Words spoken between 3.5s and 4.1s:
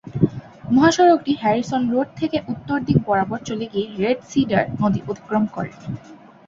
গিয়ে